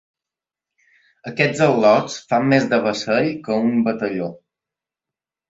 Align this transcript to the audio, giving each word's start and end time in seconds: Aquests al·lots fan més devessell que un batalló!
Aquests 1.31 1.61
al·lots 1.65 2.15
fan 2.31 2.49
més 2.55 2.67
devessell 2.73 3.31
que 3.45 3.61
un 3.67 3.87
batalló! 3.91 4.33